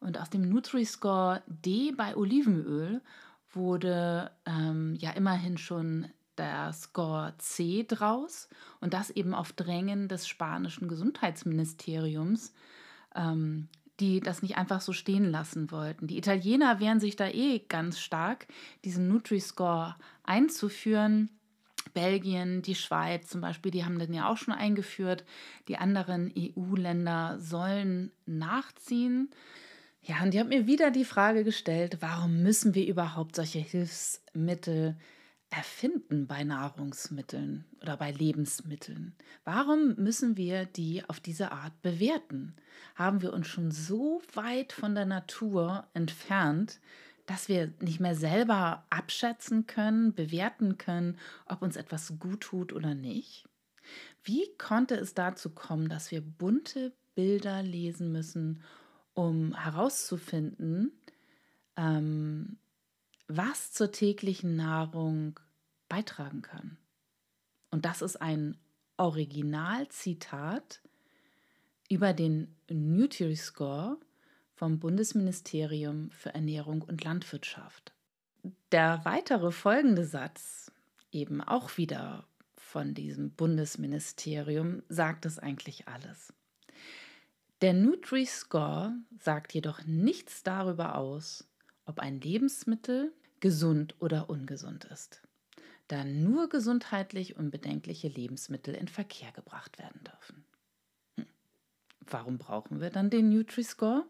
Und 0.00 0.18
aus 0.18 0.30
dem 0.30 0.48
Nutri-Score 0.48 1.42
D 1.46 1.92
bei 1.92 2.16
Olivenöl 2.16 3.00
wurde 3.52 4.30
ähm, 4.44 4.94
ja 4.98 5.10
immerhin 5.12 5.58
schon 5.58 6.08
der 6.36 6.72
Score 6.72 7.34
C 7.38 7.84
draus 7.88 8.48
und 8.80 8.92
das 8.92 9.10
eben 9.10 9.34
auf 9.34 9.52
Drängen 9.52 10.08
des 10.08 10.28
spanischen 10.28 10.88
Gesundheitsministeriums, 10.88 12.52
ähm, 13.14 13.68
die 14.00 14.20
das 14.20 14.42
nicht 14.42 14.58
einfach 14.58 14.82
so 14.82 14.92
stehen 14.92 15.30
lassen 15.30 15.70
wollten. 15.70 16.06
Die 16.06 16.18
Italiener 16.18 16.80
wehren 16.80 17.00
sich 17.00 17.16
da 17.16 17.28
eh 17.28 17.60
ganz 17.60 17.98
stark, 17.98 18.46
diesen 18.84 19.08
Nutri-Score 19.08 19.96
einzuführen. 20.22 21.30
Belgien, 21.92 22.62
die 22.62 22.74
Schweiz 22.74 23.28
zum 23.28 23.40
Beispiel, 23.40 23.70
die 23.70 23.84
haben 23.84 23.98
den 23.98 24.12
ja 24.12 24.28
auch 24.28 24.36
schon 24.36 24.54
eingeführt. 24.54 25.24
Die 25.68 25.78
anderen 25.78 26.32
EU-Länder 26.36 27.38
sollen 27.40 28.12
nachziehen. 28.26 29.30
Ja, 30.02 30.22
und 30.22 30.32
die 30.32 30.40
haben 30.40 30.50
mir 30.50 30.66
wieder 30.66 30.90
die 30.90 31.04
Frage 31.04 31.42
gestellt, 31.42 31.98
warum 32.00 32.42
müssen 32.42 32.74
wir 32.74 32.86
überhaupt 32.86 33.34
solche 33.34 33.58
Hilfsmittel 33.58 34.96
erfinden 35.50 36.26
bei 36.26 36.44
Nahrungsmitteln 36.44 37.64
oder 37.82 37.96
bei 37.96 38.12
Lebensmitteln? 38.12 39.14
Warum 39.44 39.94
müssen 39.96 40.36
wir 40.36 40.64
die 40.64 41.02
auf 41.08 41.18
diese 41.20 41.50
Art 41.52 41.82
bewerten? 41.82 42.54
Haben 42.94 43.22
wir 43.22 43.32
uns 43.32 43.48
schon 43.48 43.70
so 43.70 44.22
weit 44.34 44.72
von 44.72 44.94
der 44.94 45.06
Natur 45.06 45.86
entfernt, 45.94 46.80
dass 47.26 47.48
wir 47.48 47.72
nicht 47.80 48.00
mehr 48.00 48.14
selber 48.14 48.84
abschätzen 48.88 49.66
können, 49.66 50.14
bewerten 50.14 50.78
können, 50.78 51.18
ob 51.46 51.62
uns 51.62 51.76
etwas 51.76 52.18
gut 52.18 52.40
tut 52.40 52.72
oder 52.72 52.94
nicht? 52.94 53.48
Wie 54.22 54.46
konnte 54.58 54.94
es 54.96 55.14
dazu 55.14 55.50
kommen, 55.50 55.88
dass 55.88 56.10
wir 56.10 56.20
bunte 56.20 56.92
Bilder 57.14 57.62
lesen 57.62 58.12
müssen, 58.12 58.62
um 59.14 59.54
herauszufinden, 59.54 60.92
ähm, 61.76 62.58
was 63.28 63.72
zur 63.72 63.90
täglichen 63.90 64.56
Nahrung 64.56 65.38
beitragen 65.88 66.42
kann? 66.42 66.76
Und 67.70 67.84
das 67.84 68.02
ist 68.02 68.16
ein 68.16 68.56
Originalzitat 68.96 70.80
über 71.88 72.12
den 72.12 72.54
Nutri-Score 72.68 73.98
vom 74.56 74.78
Bundesministerium 74.78 76.10
für 76.10 76.34
Ernährung 76.34 76.82
und 76.82 77.04
Landwirtschaft. 77.04 77.92
Der 78.72 79.04
weitere 79.04 79.52
folgende 79.52 80.04
Satz, 80.04 80.72
eben 81.12 81.42
auch 81.42 81.76
wieder 81.76 82.26
von 82.56 82.94
diesem 82.94 83.30
Bundesministerium, 83.30 84.82
sagt 84.88 85.26
es 85.26 85.38
eigentlich 85.38 85.86
alles. 85.88 86.32
Der 87.60 87.74
Nutri-Score 87.74 88.94
sagt 89.18 89.52
jedoch 89.54 89.84
nichts 89.84 90.42
darüber 90.42 90.96
aus, 90.96 91.46
ob 91.84 92.00
ein 92.00 92.20
Lebensmittel 92.20 93.12
gesund 93.40 93.94
oder 94.00 94.30
ungesund 94.30 94.86
ist, 94.86 95.22
da 95.88 96.04
nur 96.04 96.48
gesundheitlich 96.48 97.36
unbedenkliche 97.36 98.08
Lebensmittel 98.08 98.74
in 98.74 98.88
Verkehr 98.88 99.32
gebracht 99.32 99.78
werden 99.78 100.02
dürfen. 100.04 100.44
Hm. 101.16 101.26
Warum 102.00 102.38
brauchen 102.38 102.80
wir 102.80 102.90
dann 102.90 103.10
den 103.10 103.28
Nutri-Score? 103.28 104.06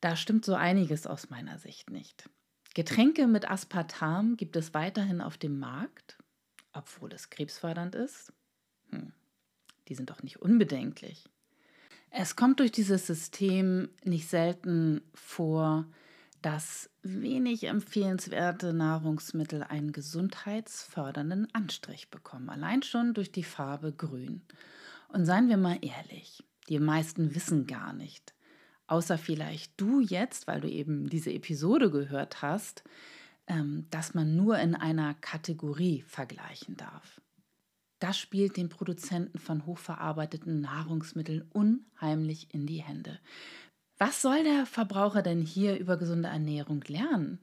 Da 0.00 0.16
stimmt 0.16 0.44
so 0.44 0.54
einiges 0.54 1.06
aus 1.06 1.30
meiner 1.30 1.58
Sicht 1.58 1.90
nicht. 1.90 2.28
Getränke 2.74 3.26
mit 3.26 3.50
Aspartam 3.50 4.36
gibt 4.36 4.54
es 4.56 4.74
weiterhin 4.74 5.20
auf 5.20 5.36
dem 5.36 5.58
Markt, 5.58 6.18
obwohl 6.72 7.12
es 7.12 7.30
krebsfördernd 7.30 7.94
ist. 7.94 8.32
Hm, 8.90 9.12
die 9.88 9.94
sind 9.94 10.10
doch 10.10 10.22
nicht 10.22 10.40
unbedenklich. 10.40 11.24
Es 12.10 12.36
kommt 12.36 12.60
durch 12.60 12.72
dieses 12.72 13.06
System 13.06 13.88
nicht 14.04 14.28
selten 14.28 15.02
vor, 15.14 15.86
dass 16.40 16.88
wenig 17.02 17.64
empfehlenswerte 17.64 18.72
Nahrungsmittel 18.72 19.62
einen 19.62 19.92
gesundheitsfördernden 19.92 21.52
Anstrich 21.52 22.10
bekommen, 22.10 22.48
allein 22.48 22.82
schon 22.82 23.12
durch 23.12 23.32
die 23.32 23.44
Farbe 23.44 23.92
grün. 23.92 24.42
Und 25.08 25.26
seien 25.26 25.48
wir 25.48 25.56
mal 25.56 25.78
ehrlich, 25.82 26.44
die 26.68 26.78
meisten 26.78 27.34
wissen 27.34 27.66
gar 27.66 27.92
nicht, 27.92 28.34
außer 28.88 29.18
vielleicht 29.18 29.80
du 29.80 30.00
jetzt, 30.00 30.46
weil 30.46 30.60
du 30.60 30.68
eben 30.68 31.08
diese 31.08 31.32
Episode 31.32 31.90
gehört 31.90 32.42
hast, 32.42 32.82
ähm, 33.46 33.86
dass 33.90 34.14
man 34.14 34.36
nur 34.36 34.58
in 34.58 34.74
einer 34.74 35.14
Kategorie 35.14 36.02
vergleichen 36.02 36.76
darf. 36.76 37.20
Das 38.00 38.18
spielt 38.18 38.56
den 38.56 38.68
Produzenten 38.68 39.38
von 39.38 39.66
hochverarbeiteten 39.66 40.60
Nahrungsmitteln 40.60 41.48
unheimlich 41.52 42.52
in 42.54 42.66
die 42.66 42.82
Hände. 42.82 43.18
Was 43.98 44.22
soll 44.22 44.44
der 44.44 44.66
Verbraucher 44.66 45.22
denn 45.22 45.40
hier 45.40 45.78
über 45.78 45.96
gesunde 45.96 46.28
Ernährung 46.28 46.82
lernen? 46.86 47.40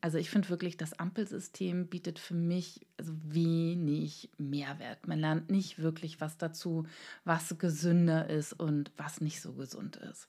Also 0.00 0.18
ich 0.18 0.28
finde 0.28 0.50
wirklich, 0.50 0.76
das 0.76 0.98
Ampelsystem 0.98 1.86
bietet 1.86 2.18
für 2.18 2.34
mich 2.34 2.86
also 2.98 3.14
wenig 3.24 4.30
Mehrwert. 4.36 5.08
Man 5.08 5.18
lernt 5.18 5.50
nicht 5.50 5.78
wirklich 5.78 6.20
was 6.20 6.36
dazu, 6.36 6.86
was 7.24 7.56
gesünder 7.58 8.28
ist 8.28 8.52
und 8.52 8.92
was 8.96 9.20
nicht 9.20 9.40
so 9.40 9.54
gesund 9.54 9.96
ist. 9.96 10.28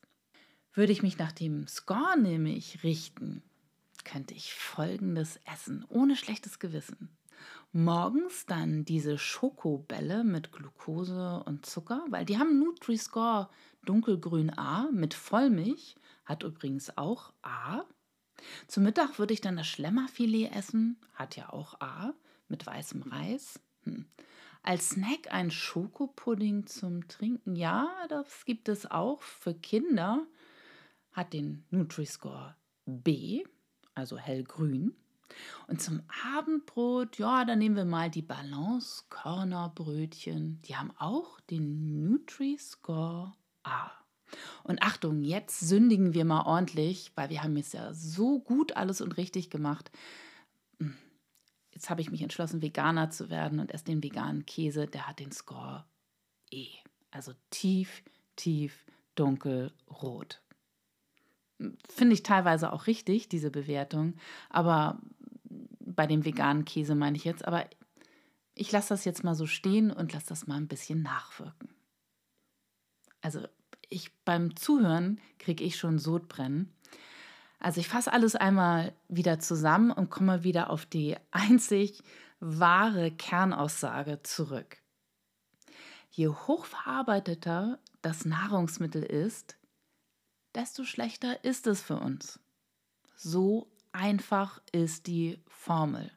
Würde 0.74 0.92
ich 0.92 1.04
mich 1.04 1.18
nach 1.18 1.32
dem 1.32 1.68
Score 1.68 2.20
nämlich 2.20 2.84
richten, 2.84 3.42
könnte 4.04 4.34
ich 4.34 4.54
folgendes 4.54 5.40
essen, 5.52 5.86
ohne 5.90 6.16
schlechtes 6.16 6.60
Gewissen. 6.60 7.10
Morgens 7.74 8.46
dann 8.46 8.86
diese 8.86 9.18
Schokobälle 9.18 10.24
mit 10.24 10.52
Glucose 10.54 11.44
und 11.46 11.66
Zucker, 11.66 12.06
weil 12.10 12.24
die 12.24 12.38
haben 12.38 12.60
Nutri-Score 12.60 13.50
dunkelgrün 13.86 14.58
A 14.58 14.90
mit 14.92 15.14
Vollmilch, 15.14 15.96
hat 16.24 16.44
übrigens 16.44 16.98
auch 16.98 17.34
A. 17.42 17.84
Zum 18.68 18.84
Mittag 18.84 19.20
würde 19.20 19.34
ich 19.34 19.42
dann 19.42 19.58
das 19.58 19.68
Schlemmerfilet 19.68 20.52
essen, 20.52 20.98
hat 21.14 21.36
ja 21.36 21.52
auch 21.52 21.80
A, 21.80 22.14
mit 22.48 22.66
weißem 22.66 23.04
Reis. 23.04 23.60
Hm. 23.84 24.06
Als 24.64 24.90
Snack 24.90 25.32
ein 25.32 25.52
Schokopudding 25.52 26.66
zum 26.66 27.08
Trinken, 27.08 27.56
ja, 27.56 27.88
das 28.10 28.46
gibt 28.46 28.68
es 28.68 28.90
auch 28.90 29.22
für 29.22 29.54
Kinder, 29.54 30.26
hat 31.12 31.34
den 31.34 31.66
Nutri-Score 31.70 32.56
B, 32.86 33.44
also 33.94 34.18
hellgrün. 34.18 34.96
Und 35.68 35.82
zum 35.82 36.02
Abendbrot, 36.36 37.18
ja, 37.18 37.46
da 37.46 37.56
nehmen 37.56 37.76
wir 37.76 37.86
mal 37.86 38.10
die 38.10 38.22
Balance 38.22 39.04
Körnerbrötchen. 39.10 40.62
Die 40.64 40.76
haben 40.76 40.92
auch 40.98 41.40
den 41.42 42.02
Nutri-Score 42.04 43.34
A. 43.64 43.92
Und 44.64 44.82
Achtung, 44.82 45.24
jetzt 45.24 45.60
sündigen 45.60 46.14
wir 46.14 46.26
mal 46.26 46.46
ordentlich, 46.46 47.12
weil 47.16 47.30
wir 47.30 47.44
haben 47.44 47.56
es 47.58 47.74
ja 47.74 47.94
so 47.94 48.40
gut 48.40 48.76
alles 48.76 49.02
und 49.02 49.18
richtig 49.18 49.50
gemacht. 49.50 49.92
Hm, 50.80 50.96
jetzt 51.72 51.90
habe 51.90 52.02
ich 52.02 52.12
mich 52.12 52.22
entschlossen, 52.22 52.62
Veganer 52.62 53.10
zu 53.10 53.30
werden 53.30 53.60
und 53.60 53.72
esse 53.72 53.86
den 53.86 54.04
veganen 54.04 54.46
Käse. 54.46 54.88
Der 54.88 55.08
hat 55.08 55.20
den 55.20 55.32
Score 55.32 55.86
E. 56.52 56.68
Also 57.12 57.34
tief, 57.50 58.04
tief, 58.36 58.86
dunkel, 59.16 59.72
rot. 59.90 60.42
Hm, 61.60 61.78
finde 61.90 62.14
ich 62.14 62.24
teilweise 62.24 62.74
auch 62.74 62.88
richtig, 62.88 63.30
diese 63.30 63.52
Bewertung. 63.52 64.16
Aber 64.50 65.00
bei 65.80 66.08
dem 66.08 66.26
veganen 66.26 66.66
Käse 66.66 66.96
meine 66.96 67.18
ich 67.18 67.24
jetzt. 67.24 67.46
Aber 67.46 67.66
ich 68.56 68.72
lasse 68.72 68.90
das 68.90 69.06
jetzt 69.06 69.24
mal 69.24 69.36
so 69.36 69.46
stehen 69.46 69.92
und 69.92 70.14
lasse 70.14 70.28
das 70.28 70.48
mal 70.48 70.56
ein 70.56 70.68
bisschen 70.68 71.02
nachwirken. 71.02 71.70
Also 73.22 73.48
ich 73.90 74.12
beim 74.26 74.56
Zuhören 74.56 75.20
kriege 75.40 75.64
ich 75.64 75.78
schon 75.78 76.00
Sodbrennen. 76.00 76.74
Also 77.60 77.80
ich 77.80 77.88
fasse 77.88 78.14
alles 78.14 78.36
einmal 78.36 78.94
wieder 79.08 79.40
zusammen 79.40 79.92
und 79.92 80.10
komme 80.10 80.44
wieder 80.44 80.70
auf 80.70 80.86
die 80.86 81.16
einzig 81.32 82.04
wahre 82.40 83.12
Kernaussage 83.12 84.22
zurück. 84.24 84.78
Je 86.12 86.28
hochverarbeiteter 86.28 87.80
das 88.02 88.26
Nahrungsmittel 88.26 89.04
ist, 89.04 89.58
desto 90.54 90.84
schlechter 90.84 91.44
ist 91.44 91.68
es 91.68 91.82
für 91.82 91.98
uns. 91.98 92.40
So 93.16 93.72
einfach 93.92 94.62
ist 94.72 95.08
die 95.08 95.42
Formel. 95.48 96.12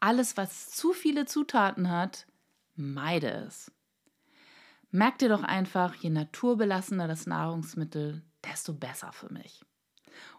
Alles, 0.00 0.36
was 0.36 0.70
zu 0.70 0.92
viele 0.92 1.26
Zutaten 1.26 1.90
hat, 1.90 2.26
meide 2.74 3.30
es. 3.30 3.72
Merk 4.96 5.18
dir 5.18 5.28
doch 5.28 5.42
einfach, 5.42 5.94
je 5.96 6.08
naturbelassener 6.08 7.06
das 7.06 7.26
Nahrungsmittel, 7.26 8.22
desto 8.42 8.72
besser 8.72 9.12
für 9.12 9.30
mich. 9.30 9.60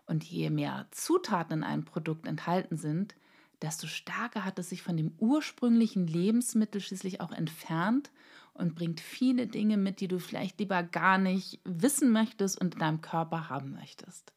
Und 0.07 0.23
je 0.23 0.49
mehr 0.49 0.87
Zutaten 0.89 1.59
in 1.59 1.63
einem 1.63 1.85
Produkt 1.85 2.25
enthalten 2.25 2.75
sind, 2.75 3.13
desto 3.61 3.85
stärker 3.85 4.45
hat 4.45 4.57
es 4.57 4.69
sich 4.69 4.81
von 4.81 4.97
dem 4.97 5.13
ursprünglichen 5.19 6.07
Lebensmittel 6.07 6.81
schließlich 6.81 7.21
auch 7.21 7.31
entfernt 7.31 8.09
und 8.55 8.73
bringt 8.73 8.99
viele 8.99 9.45
Dinge 9.45 9.77
mit, 9.77 9.99
die 9.99 10.07
du 10.07 10.17
vielleicht 10.17 10.57
lieber 10.57 10.81
gar 10.81 11.19
nicht 11.19 11.59
wissen 11.63 12.09
möchtest 12.11 12.59
und 12.59 12.73
in 12.73 12.79
deinem 12.79 13.01
Körper 13.01 13.49
haben 13.49 13.73
möchtest. 13.73 14.33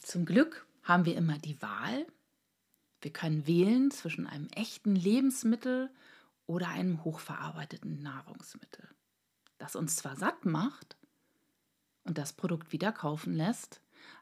Zum 0.00 0.24
Glück 0.24 0.68
haben 0.84 1.04
wir 1.04 1.16
immer 1.16 1.38
die 1.38 1.60
Wahl. 1.60 2.06
Wir 3.00 3.12
können 3.12 3.48
wählen 3.48 3.90
zwischen 3.90 4.28
einem 4.28 4.46
echten 4.54 4.94
Lebensmittel 4.94 5.90
oder 6.46 6.68
einem 6.68 7.02
hochverarbeiteten 7.02 8.04
Nahrungsmittel 8.04 8.88
das 9.58 9.76
uns 9.76 9.96
zwar 9.96 10.16
satt 10.16 10.44
macht 10.44 10.96
und 12.04 12.18
das 12.18 12.32
Produkt 12.32 12.72
wieder 12.72 12.92
kaufen 12.92 13.34
lässt, 13.34 13.80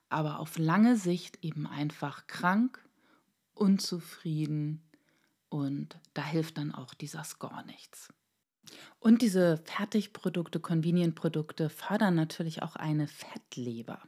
aber 0.08 0.38
auf 0.38 0.58
lange 0.58 0.96
Sicht 0.96 1.42
eben 1.42 1.66
einfach 1.66 2.26
krank, 2.26 2.84
unzufrieden 3.54 4.82
und 5.48 5.98
da 6.14 6.24
hilft 6.24 6.58
dann 6.58 6.72
auch 6.72 6.94
dieser 6.94 7.24
Score 7.24 7.64
nichts. 7.66 8.12
Und 9.00 9.20
diese 9.22 9.58
Fertigprodukte, 9.64 10.60
Convenient-Produkte 10.60 11.68
fördern 11.68 12.14
natürlich 12.14 12.62
auch 12.62 12.76
eine 12.76 13.08
Fettleber. 13.08 14.00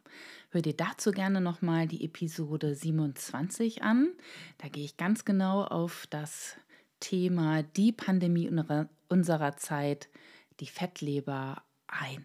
Hör 0.50 0.62
dir 0.62 0.76
dazu 0.76 1.10
gerne 1.10 1.40
nochmal 1.40 1.88
die 1.88 2.04
Episode 2.04 2.74
27 2.74 3.82
an. 3.82 4.12
Da 4.58 4.68
gehe 4.68 4.84
ich 4.84 4.96
ganz 4.96 5.24
genau 5.24 5.64
auf 5.64 6.06
das 6.10 6.56
Thema 7.00 7.62
die 7.62 7.92
Pandemie 7.92 8.50
unserer 9.08 9.56
Zeit 9.56 10.08
die 10.60 10.66
Fettleber 10.66 11.62
ein. 11.86 12.24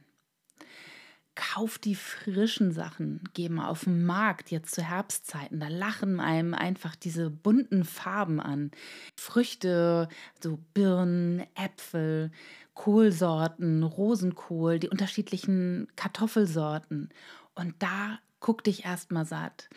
Kauf 1.35 1.77
die 1.77 1.95
frischen 1.95 2.73
Sachen, 2.73 3.23
geh 3.33 3.47
mal 3.47 3.69
auf 3.69 3.85
den 3.85 4.05
Markt 4.05 4.51
jetzt 4.51 4.75
zu 4.75 4.83
Herbstzeiten, 4.83 5.61
da 5.61 5.69
lachen 5.69 6.19
einem 6.19 6.53
einfach 6.53 6.97
diese 6.97 7.29
bunten 7.29 7.85
Farben 7.85 8.41
an. 8.41 8.71
Früchte, 9.15 10.09
so 10.43 10.59
Birnen, 10.73 11.45
Äpfel, 11.55 12.31
Kohlsorten, 12.73 13.83
Rosenkohl, 13.83 14.79
die 14.79 14.89
unterschiedlichen 14.89 15.87
Kartoffelsorten. 15.95 17.09
Und 17.55 17.75
da 17.79 18.19
guck 18.39 18.63
dich 18.63 18.85
erstmal 18.85 19.25
satt. 19.25 19.69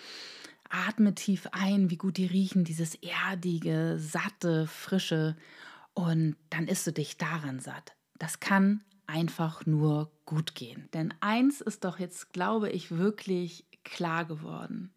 Atme 0.68 1.14
tief 1.14 1.48
ein, 1.52 1.90
wie 1.90 1.96
gut 1.96 2.16
die 2.16 2.26
riechen, 2.26 2.64
dieses 2.64 2.94
erdige, 2.96 3.98
satte, 3.98 4.66
frische. 4.66 5.36
Und 5.94 6.36
dann 6.50 6.66
isst 6.66 6.86
du 6.86 6.92
dich 6.92 7.18
daran 7.18 7.60
satt. 7.60 7.94
Das 8.22 8.38
kann 8.38 8.85
einfach 9.08 9.66
nur 9.66 10.12
gut 10.26 10.54
gehen. 10.54 10.88
Denn 10.92 11.12
eins 11.18 11.61
ist 11.61 11.82
doch 11.82 11.98
jetzt, 11.98 12.32
glaube 12.32 12.70
ich, 12.70 12.92
wirklich 12.92 13.66
klar 13.82 14.24
geworden. 14.24 14.94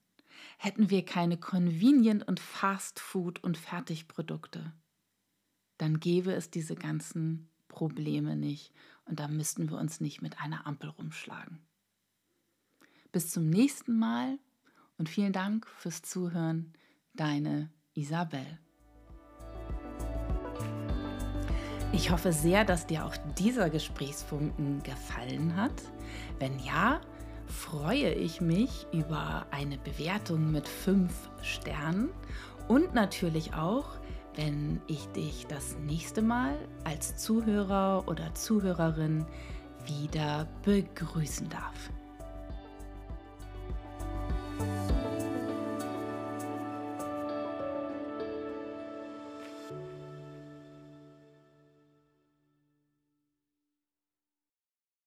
Hätten 0.59 0.91
wir 0.91 1.03
keine 1.03 1.35
Convenient 1.35 2.27
und 2.27 2.39
Fast 2.39 2.99
Food 2.99 3.43
und 3.43 3.57
Fertigprodukte, 3.57 4.73
dann 5.79 5.99
gäbe 5.99 6.33
es 6.33 6.51
diese 6.51 6.75
ganzen 6.75 7.49
Probleme 7.67 8.35
nicht 8.35 8.71
und 9.05 9.19
da 9.19 9.27
müssten 9.27 9.71
wir 9.71 9.79
uns 9.79 10.01
nicht 10.01 10.21
mit 10.21 10.39
einer 10.39 10.67
Ampel 10.67 10.91
rumschlagen. 10.91 11.65
Bis 13.11 13.31
zum 13.31 13.49
nächsten 13.49 13.97
Mal 13.97 14.38
und 14.99 15.09
vielen 15.09 15.33
Dank 15.33 15.67
fürs 15.67 16.03
Zuhören, 16.03 16.73
deine 17.15 17.71
Isabel. 17.95 18.59
Ich 21.95 22.12
hoffe 22.12 22.34
sehr, 22.34 22.65
dass 22.65 22.88
dir 22.88 23.05
auch 23.05 23.15
dieser 23.39 23.69
Gesprächsfunken 23.69 24.84
gefallen 24.84 25.55
hat. 25.55 25.71
Wenn 26.39 26.60
ja, 26.60 26.99
freue 27.47 28.12
ich 28.12 28.41
mich 28.41 28.86
über 28.91 29.45
eine 29.49 29.77
Bewertung 29.77 30.51
mit 30.51 30.67
fünf 30.67 31.13
Sternen 31.41 32.10
und 32.67 32.93
natürlich 32.93 33.53
auch, 33.53 33.86
wenn 34.36 34.81
ich 34.88 35.05
dich 35.13 35.47
das 35.47 35.77
nächste 35.86 36.21
Mal 36.21 36.58
als 36.84 37.15
Zuhörer 37.15 38.03
oder 38.08 38.36
Zuhörerin 38.36 39.25
wieder 39.86 40.49
begrüßen 40.63 41.47
darf. 41.47 41.91